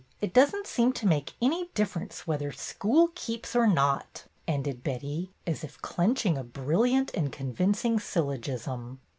It 0.19 0.33
does 0.33 0.51
n't 0.55 0.65
seem 0.65 0.93
to 0.93 1.05
make 1.05 1.33
any 1.43 1.67
differ 1.75 1.99
ence 2.01 2.25
whether 2.25 2.51
school 2.51 3.11
keeps 3.13 3.55
or 3.55 3.67
not!" 3.67 4.25
ended 4.47 4.83
Betty, 4.83 5.29
as 5.45 5.63
if 5.63 5.79
clenching 5.83 6.39
a 6.39 6.43
brilliant 6.43 7.11
and 7.13 7.31
convin 7.31 7.75
cing 7.75 7.99
syllogism. 8.01 8.95
Mrs. 8.99 9.07